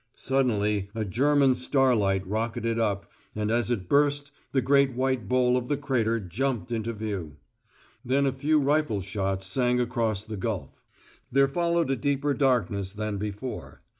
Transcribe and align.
Suddenly 0.15 0.89
a 0.95 1.05
German 1.05 1.53
starlight 1.53 2.25
rocketed 2.25 2.79
up, 2.79 3.05
and 3.35 3.51
as 3.51 3.69
it 3.69 3.87
burst 3.87 4.31
the 4.51 4.59
great 4.59 4.93
white 4.95 5.27
bowl 5.29 5.55
of 5.55 5.67
the 5.67 5.77
crater 5.77 6.19
jumped 6.19 6.71
into 6.71 6.91
view. 6.91 7.37
Then 8.03 8.25
a 8.25 8.31
few 8.33 8.59
rifle 8.59 9.01
shots 9.01 9.45
sang 9.45 9.79
across 9.79 10.25
the 10.25 10.37
gulf. 10.37 10.81
There 11.31 11.47
followed 11.47 11.91
a 11.91 11.95
deeper 11.95 12.33
darkness 12.33 12.93
than 12.93 13.19
before. 13.19 13.83